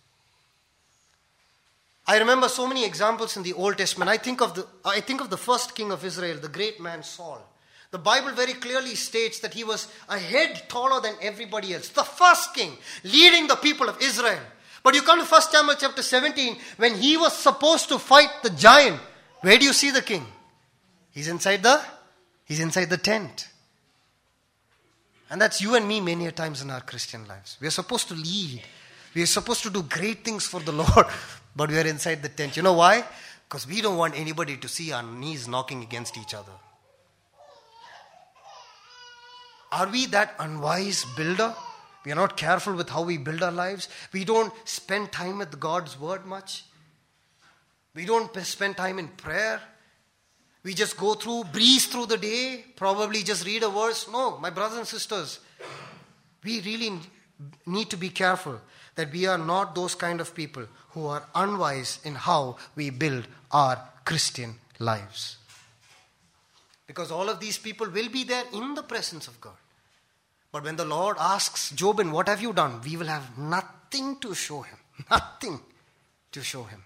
[2.05, 4.09] I remember so many examples in the Old Testament.
[4.09, 7.03] I think of the, I think of the first king of Israel, the great man
[7.03, 7.41] Saul.
[7.91, 11.89] The Bible very clearly states that he was a head taller than everybody else.
[11.89, 14.39] The first king leading the people of Israel.
[14.83, 18.51] But you come to 1 Samuel chapter 17, when he was supposed to fight the
[18.51, 18.99] giant,
[19.41, 20.25] where do you see the king?
[21.11, 21.81] He's inside the
[22.45, 23.49] he's inside the tent.
[25.29, 27.57] And that's you and me many a times in our Christian lives.
[27.59, 28.63] We are supposed to lead.
[29.13, 31.07] We are supposed to do great things for the Lord,
[31.55, 32.55] but we are inside the tent.
[32.55, 33.03] You know why?
[33.47, 36.51] Because we don't want anybody to see our knees knocking against each other.
[39.71, 41.53] Are we that unwise builder?
[42.05, 43.89] We are not careful with how we build our lives.
[44.13, 46.63] We don't spend time with God's word much.
[47.93, 49.61] We don't spend time in prayer.
[50.67, 54.05] We just go through, breeze through the day, probably just read a verse.
[54.11, 55.39] No, my brothers and sisters,
[56.43, 56.99] we really
[57.65, 58.59] need to be careful
[58.95, 63.29] that we are not those kind of people who are unwise in how we build
[63.49, 65.37] our Christian lives.
[66.85, 69.55] Because all of these people will be there in the presence of God.
[70.51, 72.81] But when the Lord asks Jobin, What have you done?
[72.83, 74.77] we will have nothing to show him.
[75.09, 75.61] Nothing
[76.33, 76.83] to show him.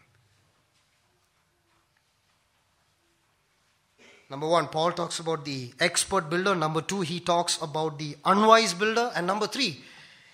[4.32, 6.56] Number one, Paul talks about the expert builder.
[6.56, 9.12] Number two, he talks about the unwise builder.
[9.14, 9.82] And number three,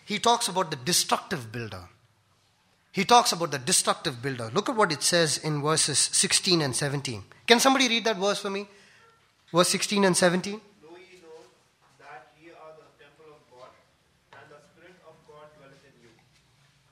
[0.06, 1.82] he talks about the destructive builder.
[2.92, 4.52] He talks about the destructive builder.
[4.54, 7.24] Look at what it says in verses 16 and 17.
[7.48, 8.68] Can somebody read that verse for me?
[9.52, 10.54] Verse 16 and 17.
[10.54, 10.60] Know
[10.98, 13.70] ye not that ye are the temple of God,
[14.34, 16.14] and the Spirit of God dwelleth in you.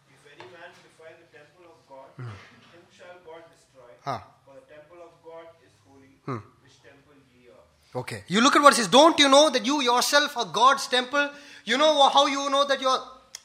[0.09, 3.93] If any man defile the temple of God, him shall God destroy.
[4.05, 4.25] Ah.
[4.45, 6.13] For the temple of God is holy,
[6.61, 7.65] which temple ye are.
[7.95, 8.23] Okay.
[8.27, 8.87] You look at what it says.
[8.89, 11.29] Don't you know that you yourself are God's temple?
[11.63, 12.99] You know how you know that you're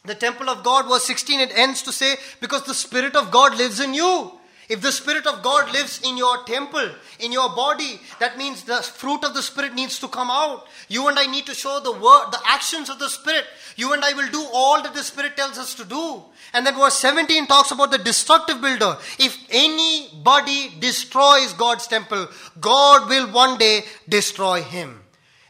[0.05, 0.89] the temple of God?
[0.89, 4.33] Verse 16, it ends to say, because the Spirit of God lives in you.
[4.71, 8.77] If the Spirit of God lives in your temple, in your body, that means the
[8.77, 10.69] fruit of the Spirit needs to come out.
[10.87, 13.47] You and I need to show the word, the actions of the Spirit.
[13.75, 16.23] You and I will do all that the Spirit tells us to do.
[16.53, 18.97] And then verse 17 talks about the destructive builder.
[19.19, 22.29] If anybody destroys God's temple,
[22.61, 25.01] God will one day destroy him.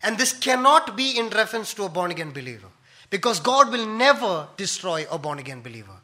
[0.02, 2.68] And this cannot be in reference to a born again believer.
[3.10, 5.99] Because God will never destroy a born again believer.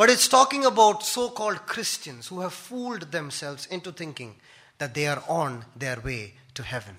[0.00, 4.36] But it's talking about so called Christians who have fooled themselves into thinking
[4.78, 6.96] that they are on their way to heaven.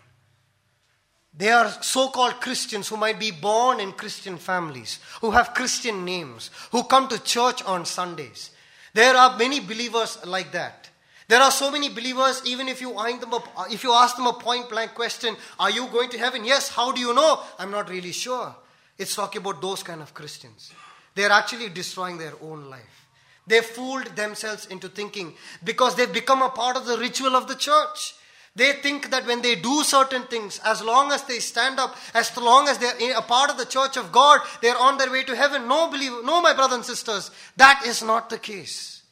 [1.36, 6.06] They are so called Christians who might be born in Christian families, who have Christian
[6.06, 8.52] names, who come to church on Sundays.
[8.94, 10.92] There are many believers like that.
[11.28, 14.70] There are so many believers, even if you, up, if you ask them a point
[14.70, 16.46] blank question, Are you going to heaven?
[16.46, 17.42] Yes, how do you know?
[17.58, 18.56] I'm not really sure.
[18.96, 20.72] It's talking about those kind of Christians.
[21.16, 23.08] They're actually destroying their own life.
[23.48, 27.56] They fooled themselves into thinking because they've become a part of the ritual of the
[27.56, 28.16] church.
[28.56, 32.36] They think that when they do certain things, as long as they stand up, as
[32.36, 35.36] long as they're a part of the church of God, they're on their way to
[35.36, 35.68] heaven.
[35.68, 39.04] No, believe, no, my brothers and sisters, that is not the case.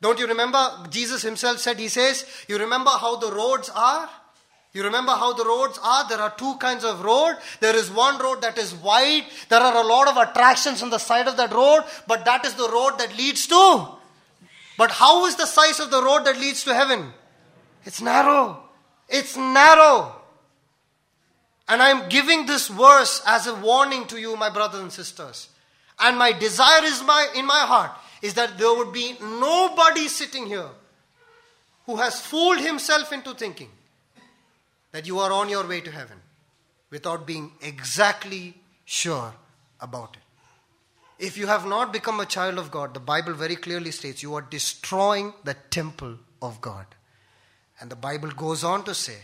[0.00, 0.86] Don't you remember?
[0.90, 4.10] Jesus himself said, He says, You remember how the roads are?
[4.76, 6.06] You remember how the roads are?
[6.06, 7.38] There are two kinds of road.
[7.60, 9.24] There is one road that is wide.
[9.48, 12.52] There are a lot of attractions on the side of that road, but that is
[12.56, 13.88] the road that leads to.
[14.76, 17.14] But how is the size of the road that leads to heaven?
[17.86, 18.64] It's narrow.
[19.08, 20.14] It's narrow.
[21.68, 25.48] And I'm giving this verse as a warning to you, my brothers and sisters.
[25.98, 30.44] And my desire is my in my heart is that there would be nobody sitting
[30.44, 30.68] here
[31.86, 33.70] who has fooled himself into thinking
[34.96, 36.16] that you are on your way to heaven
[36.90, 38.54] without being exactly
[38.86, 39.34] sure
[39.78, 40.22] about it.
[41.22, 44.34] If you have not become a child of God, the Bible very clearly states you
[44.36, 46.86] are destroying the temple of God.
[47.78, 49.18] And the Bible goes on to say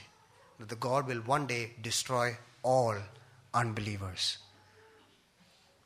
[0.58, 2.96] that the God will one day destroy all
[3.54, 4.36] unbelievers.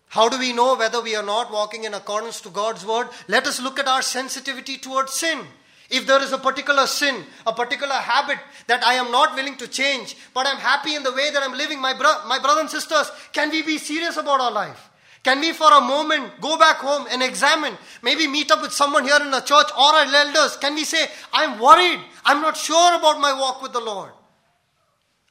[0.09, 3.09] How do we know whether we are not walking in accordance to God's word?
[3.29, 5.47] Let us look at our sensitivity towards sin.
[5.89, 9.69] If there is a particular sin, a particular habit that I am not willing to
[9.69, 12.71] change, but I'm happy in the way that I'm living, my, bro- my brothers and
[12.71, 14.91] sisters, can we be serious about our life?
[15.23, 17.77] Can we, for a moment, go back home and examine?
[18.03, 20.57] Maybe meet up with someone here in the church or our elders.
[20.57, 22.01] Can we say, I'm worried.
[22.25, 24.13] I'm not sure about my walk with the Lord.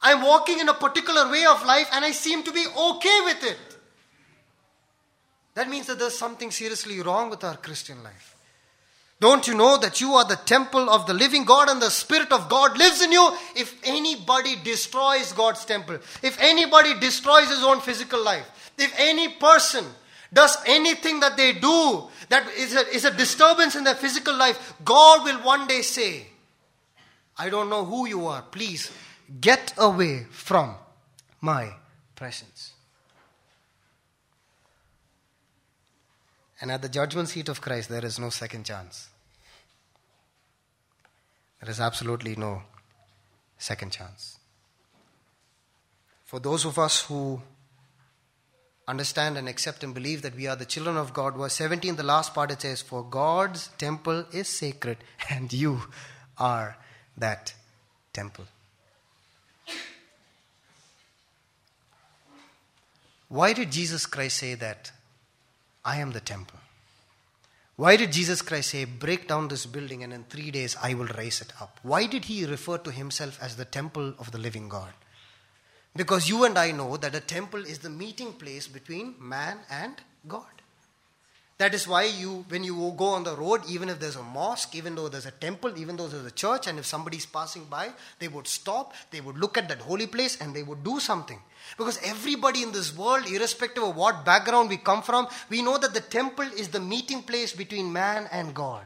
[0.01, 3.43] I'm walking in a particular way of life and I seem to be okay with
[3.43, 3.57] it.
[5.55, 8.34] That means that there's something seriously wrong with our Christian life.
[9.19, 12.31] Don't you know that you are the temple of the living God and the Spirit
[12.31, 13.33] of God lives in you?
[13.55, 19.85] If anybody destroys God's temple, if anybody destroys his own physical life, if any person
[20.33, 24.73] does anything that they do that is a, is a disturbance in their physical life,
[24.83, 26.27] God will one day say,
[27.37, 28.41] I don't know who you are.
[28.41, 28.91] Please
[29.39, 30.75] get away from
[31.39, 31.71] my
[32.15, 32.74] presence.
[36.61, 39.09] And at the judgment seat of Christ, there is no second chance.
[41.61, 42.63] There is absolutely no
[43.57, 44.39] second chance.
[46.23, 47.41] For those of us who
[48.87, 51.35] understand and accept and believe that we are the children of God.
[51.35, 54.97] Verse 17, the last part it says, For God's temple is sacred,
[55.29, 55.81] and you
[56.37, 56.77] are
[57.17, 57.53] that
[58.13, 58.45] temple.
[63.27, 64.91] Why did Jesus Christ say that?
[65.85, 66.59] I am the temple.
[67.77, 71.07] Why did Jesus Christ say, Break down this building and in three days I will
[71.07, 71.79] raise it up?
[71.83, 74.93] Why did he refer to himself as the temple of the living God?
[75.95, 79.95] Because you and I know that a temple is the meeting place between man and
[80.27, 80.54] God.
[81.57, 84.75] That is why you, when you go on the road, even if there's a mosque,
[84.75, 87.91] even though there's a temple, even though there's a church, and if somebody's passing by,
[88.19, 91.39] they would stop, they would look at that holy place, and they would do something.
[91.77, 95.93] Because everybody in this world, irrespective of what background we come from, we know that
[95.93, 98.85] the temple is the meeting place between man and God.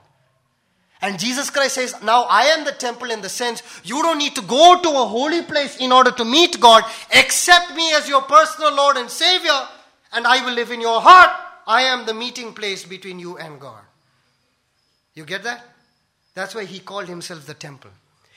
[1.01, 4.35] And Jesus Christ says, Now I am the temple in the sense you don't need
[4.35, 6.83] to go to a holy place in order to meet God.
[7.15, 9.59] Accept me as your personal Lord and Savior,
[10.11, 11.48] and I will live in your heart.
[11.69, 13.83] I am the meeting place between you and God.
[15.13, 15.63] You get that?
[16.33, 17.91] That's why he called himself the temple.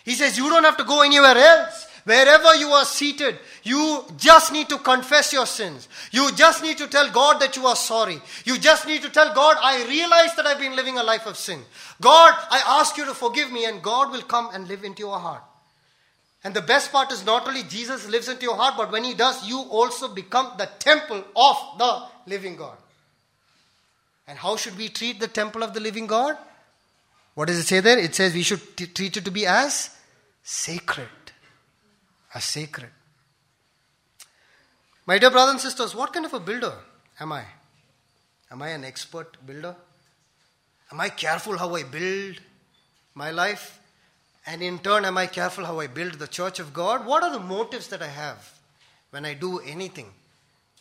[0.05, 1.87] He says, You don't have to go anywhere else.
[2.05, 5.89] Wherever you are seated, you just need to confess your sins.
[6.11, 8.21] You just need to tell God that you are sorry.
[8.45, 11.39] You just need to tell God, I realize that I've been living a life of
[11.39, 11.61] sin.
[12.03, 15.19] God, I ask you to forgive me, and God will come and live into your
[15.19, 15.45] heart.
[16.45, 19.15] And the best part is not only Jesus lives into your heart, but when He
[19.15, 22.77] does, you also become the temple of the living God.
[24.27, 26.37] And how should we treat the temple of the living God?
[27.35, 27.99] What does it say there?
[27.99, 29.91] It says we should t- treat it to be as
[30.43, 31.09] sacred.
[32.35, 32.91] As sacred.
[35.07, 36.75] My dear brothers and sisters, what kind of a builder
[37.19, 37.45] am I?
[38.51, 39.75] Am I an expert builder?
[40.93, 42.39] Am I careful how I build
[43.15, 43.81] my life?
[44.47, 47.07] And in turn, am I careful how I build the church of God?
[47.07, 48.53] What are the motives that I have
[49.11, 50.11] when I do anything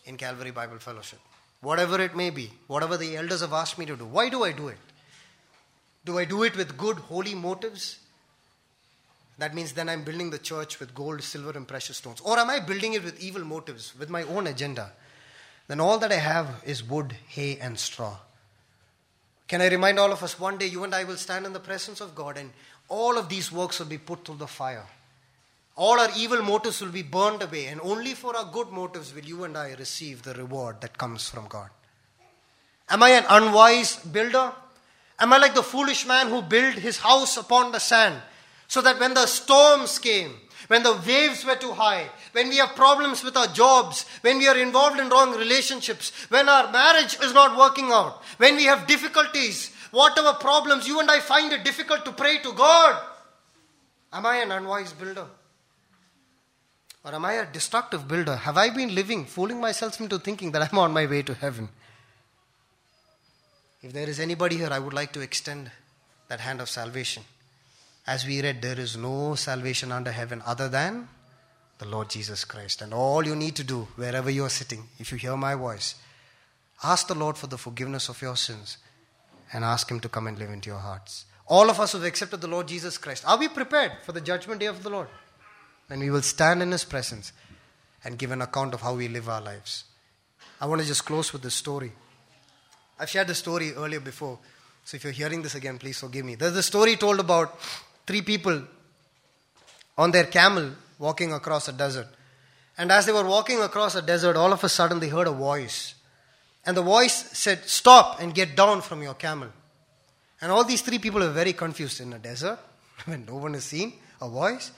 [0.06, 1.20] in Calvary Bible Fellowship?
[1.62, 4.52] Whatever it may be, whatever the elders have asked me to do, why do I
[4.52, 4.78] do it?
[6.04, 8.00] Do I do it with good, holy motives?
[9.38, 12.20] That means then I'm building the church with gold, silver, and precious stones.
[12.22, 14.92] Or am I building it with evil motives, with my own agenda?
[15.68, 18.18] Then all that I have is wood, hay, and straw.
[19.48, 21.60] Can I remind all of us one day you and I will stand in the
[21.60, 22.52] presence of God and
[22.88, 24.86] all of these works will be put through the fire.
[25.82, 29.24] All our evil motives will be burned away, and only for our good motives will
[29.24, 31.72] you and I receive the reward that comes from God.
[32.88, 34.52] Am I an unwise builder?
[35.18, 38.22] Am I like the foolish man who built his house upon the sand
[38.68, 40.36] so that when the storms came,
[40.68, 44.48] when the waves were too high, when we have problems with our jobs, when we
[44.48, 48.86] are involved in wrong relationships, when our marriage is not working out, when we have
[48.86, 53.02] difficulties, whatever problems, you and I find it difficult to pray to God.
[54.14, 55.26] Am I an unwise builder?
[57.04, 58.36] Or am I a destructive builder?
[58.36, 61.70] Have I been living, fooling myself into thinking that I'm on my way to heaven?
[63.82, 65.72] If there is anybody here, I would like to extend
[66.28, 67.24] that hand of salvation.
[68.06, 71.08] As we read, there is no salvation under heaven other than
[71.80, 72.84] the Lord Jesus Christ.
[72.84, 75.96] And all you need to do, wherever you are sitting, if you hear my voice,
[76.84, 78.78] ask the Lord for the forgiveness of your sins
[79.52, 81.26] and ask Him to come and live into your hearts.
[81.48, 84.22] All of us who have accepted the Lord Jesus Christ, are we prepared for the
[84.22, 85.08] judgment day of the Lord?
[85.92, 87.34] Then we will stand in His presence
[88.06, 89.84] and give an account of how we live our lives.
[90.62, 91.92] I want to just close with this story.
[92.98, 94.40] I've shared the story earlier before,
[94.86, 96.36] so if you're hearing this again, please forgive me.
[96.36, 97.60] There's a story told about
[98.08, 98.64] three people
[99.98, 102.08] on their camel walking across a desert.
[102.78, 105.34] And as they were walking across a desert, all of a sudden they heard a
[105.34, 105.96] voice.
[106.66, 109.50] And the voice said, Stop and get down from your camel.
[110.40, 112.60] And all these three people are very confused in a desert
[113.08, 114.72] when no one is seen, a voice.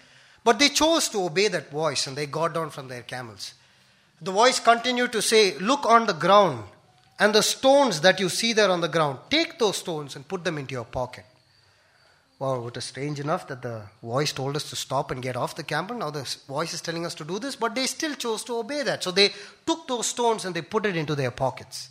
[0.44, 3.54] But they chose to obey that voice and they got down from their camels.
[4.22, 6.64] The voice continued to say, Look on the ground
[7.20, 10.44] and the stones that you see there on the ground, take those stones and put
[10.44, 11.26] them into your pocket.
[12.40, 15.56] Wow, it is strange enough that the voice told us to stop and get off
[15.56, 15.96] the camel.
[15.96, 18.84] Now the voice is telling us to do this, but they still chose to obey
[18.84, 19.04] that.
[19.04, 19.32] So they
[19.66, 21.90] took those stones and they put it into their pockets.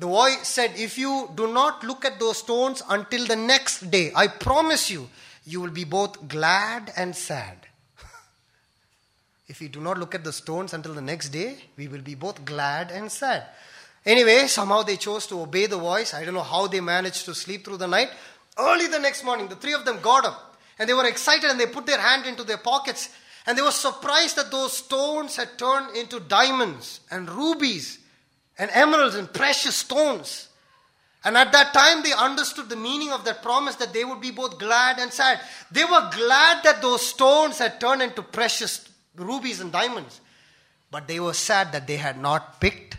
[0.00, 4.10] The voice said, If you do not look at those stones until the next day,
[4.16, 5.08] I promise you,
[5.44, 7.66] you will be both glad and sad.
[9.48, 12.14] if we do not look at the stones until the next day, we will be
[12.14, 13.44] both glad and sad.
[14.04, 16.14] Anyway, somehow they chose to obey the voice.
[16.14, 18.10] I don't know how they managed to sleep through the night.
[18.58, 21.60] Early the next morning, the three of them got up and they were excited and
[21.60, 23.10] they put their hand into their pockets
[23.46, 27.98] and they were surprised that those stones had turned into diamonds and rubies
[28.58, 30.48] and emeralds and precious stones.
[31.22, 34.30] And at that time, they understood the meaning of that promise that they would be
[34.30, 35.40] both glad and sad.
[35.70, 40.20] They were glad that those stones had turned into precious rubies and diamonds,
[40.90, 42.96] but they were sad that they had not picked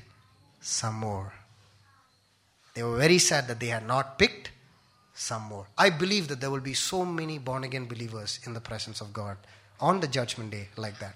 [0.60, 1.34] some more.
[2.76, 4.52] They were very sad that they had not picked
[5.16, 5.66] some more.
[5.78, 9.14] I believe that there will be so many born again believers in the presence of
[9.14, 9.38] God
[9.80, 11.16] on the judgment day like that.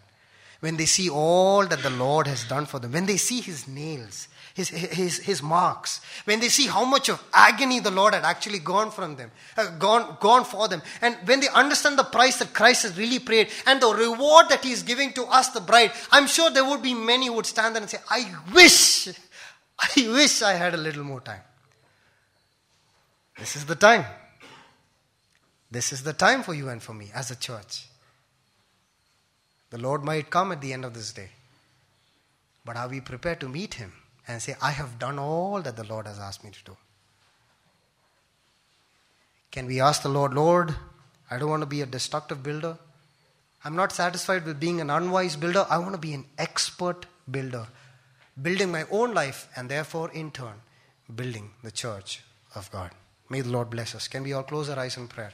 [0.59, 3.67] When they see all that the Lord has done for them, when they see his
[3.67, 8.23] nails, his, his, his marks, when they see how much of agony the Lord had
[8.23, 12.39] actually gone from them, uh, gone, gone for them, and when they understand the price
[12.39, 15.59] that Christ has really paid and the reward that he is giving to us, the
[15.59, 19.09] bride, I'm sure there would be many who would stand there and say, I wish,
[19.79, 21.41] I wish I had a little more time.
[23.37, 24.05] This is the time.
[25.69, 27.87] This is the time for you and for me as a church.
[29.69, 31.31] The Lord might come at the end of this day.
[32.63, 33.91] But are we prepared to meet Him
[34.27, 36.77] and say, I have done all that the Lord has asked me to do?
[39.51, 40.75] Can we ask the Lord, Lord,
[41.29, 42.77] I don't want to be a destructive builder.
[43.63, 45.65] I'm not satisfied with being an unwise builder.
[45.69, 47.67] I want to be an expert builder,
[48.41, 50.53] building my own life and therefore, in turn,
[51.15, 52.21] building the church
[52.53, 52.91] of God.
[53.29, 54.07] May the Lord bless us.
[54.07, 55.33] Can we all close our eyes in prayer?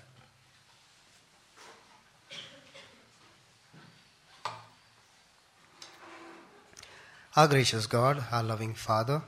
[7.34, 9.22] Our gracious God, our loving Father,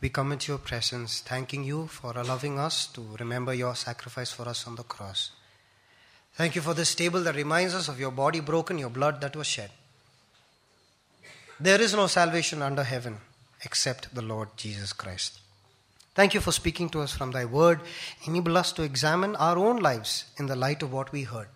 [0.00, 4.48] we come into your presence thanking you for allowing us to remember your sacrifice for
[4.48, 5.32] us on the cross.
[6.34, 9.34] Thank you for this table that reminds us of your body broken, your blood that
[9.34, 9.72] was shed.
[11.58, 13.16] There is no salvation under heaven
[13.64, 15.40] except the Lord Jesus Christ.
[16.14, 17.80] Thank you for speaking to us from thy word.
[18.26, 21.48] Enable us to examine our own lives in the light of what we heard.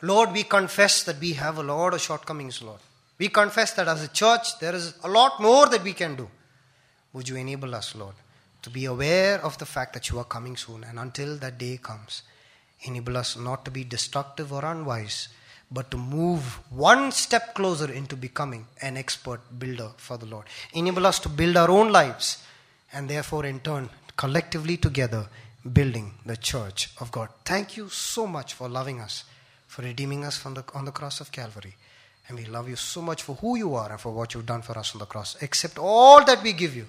[0.00, 2.78] Lord, we confess that we have a lot of shortcomings, Lord.
[3.18, 6.28] We confess that as a church, there is a lot more that we can do.
[7.12, 8.14] Would you enable us, Lord,
[8.62, 11.78] to be aware of the fact that you are coming soon, and until that day
[11.82, 12.22] comes,
[12.82, 15.28] enable us not to be destructive or unwise,
[15.70, 20.46] but to move one step closer into becoming an expert builder for the Lord.
[20.74, 22.44] Enable us to build our own lives,
[22.92, 25.26] and therefore, in turn, collectively together,
[25.72, 27.30] building the church of God.
[27.44, 29.24] Thank you so much for loving us,
[29.66, 31.74] for redeeming us from the, on the cross of Calvary.
[32.28, 34.62] And we love you so much for who you are and for what you've done
[34.62, 35.40] for us on the cross.
[35.42, 36.86] Accept all that we give you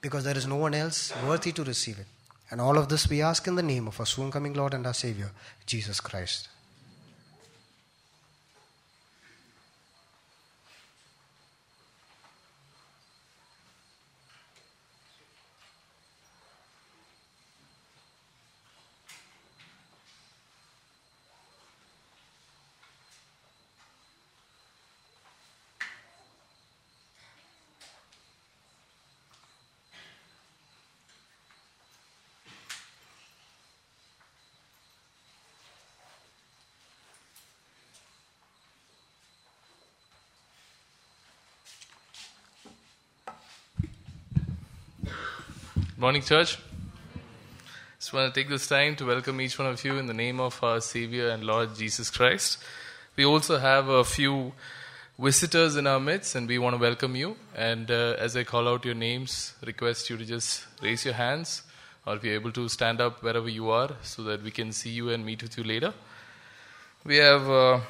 [0.00, 2.06] because there is no one else worthy to receive it.
[2.50, 4.86] And all of this we ask in the name of our soon coming Lord and
[4.86, 5.30] our Savior,
[5.66, 6.48] Jesus Christ.
[46.00, 46.56] Morning, church.
[47.98, 50.38] Just want to take this time to welcome each one of you in the name
[50.38, 52.58] of our Savior and Lord Jesus Christ.
[53.16, 54.52] We also have a few
[55.18, 57.34] visitors in our midst, and we want to welcome you.
[57.56, 61.62] And uh, as I call out your names, request you to just raise your hands,
[62.06, 64.90] or if you're able to stand up wherever you are, so that we can see
[64.90, 65.92] you and meet with you later.
[67.04, 67.80] We have uh,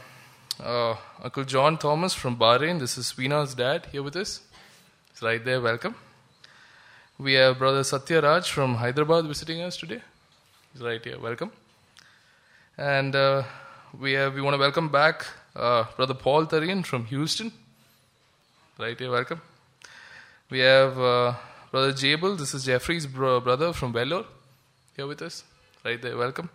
[0.64, 2.78] uh, Uncle John Thomas from Bahrain.
[2.78, 4.40] This is Veena's dad here with us.
[5.10, 5.60] It's right there.
[5.60, 6.07] Welcome.
[7.20, 10.00] We have Brother Satya Raj from Hyderabad visiting us today.
[10.72, 11.18] He's right here.
[11.18, 11.50] Welcome.
[12.76, 13.42] And uh,
[13.98, 17.50] we have we want to welcome back uh, Brother Paul Tarian from Houston.
[18.78, 19.10] Right here.
[19.10, 19.40] Welcome.
[20.48, 21.34] We have uh,
[21.72, 22.36] Brother Jabel.
[22.36, 24.24] This is Jeffrey's bro- brother from Vellore
[24.94, 25.42] here with us.
[25.84, 26.16] Right there.
[26.16, 26.50] Welcome.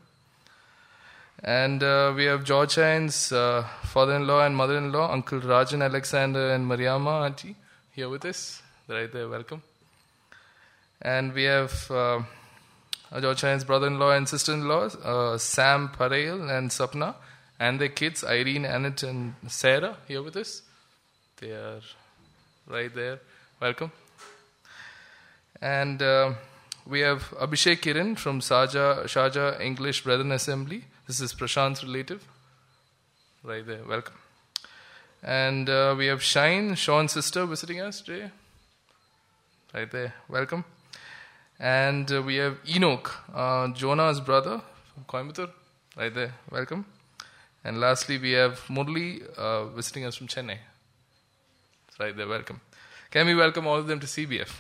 [1.43, 7.26] And uh, we have George Hines, uh, father-in-law and mother-in-law, Uncle Rajan Alexander and Mariama
[7.26, 7.57] auntie
[7.91, 8.61] here with us.
[8.88, 9.28] Right there.
[9.28, 9.61] Welcome.
[11.04, 12.22] And we have uh,
[13.12, 17.16] Hines' brother-in-law and sister-in-law, uh, Sam Parail and Sapna,
[17.60, 20.62] and their kids, Irene, Annette, and Sarah, here with us.
[21.41, 21.82] They are
[22.68, 23.20] right there.
[23.60, 23.91] Welcome.
[25.62, 26.34] And uh,
[26.88, 30.86] we have Abhishek Kiran from Saja, Sharjah English Brethren Assembly.
[31.06, 32.26] This is Prashant's relative.
[33.43, 33.84] Right there.
[33.88, 34.16] Welcome.
[35.22, 38.32] And uh, we have Shine, Sean's sister, visiting us today.
[39.74, 40.14] Right there.
[40.30, 40.64] Welcome.
[41.64, 44.61] And uh, we have Enoch, uh, Jonah's brother
[44.93, 45.49] from Coimbatore.
[45.95, 46.34] Right there.
[46.51, 46.86] Welcome.
[47.64, 50.57] And lastly, we have Murli uh, visiting us from Chennai.
[51.97, 52.28] Right there.
[52.28, 52.59] Welcome.
[53.11, 54.51] Can we welcome all of them to CBF?